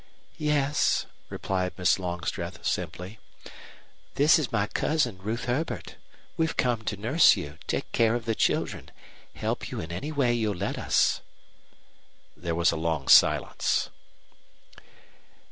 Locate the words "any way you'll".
9.91-10.55